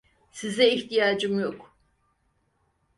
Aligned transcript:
Size 0.31 0.67
ihtiyacım 0.69 1.39
yok. 1.39 1.75